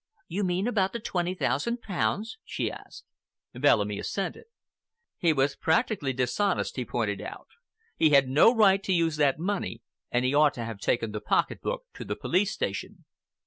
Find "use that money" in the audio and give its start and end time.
8.93-9.83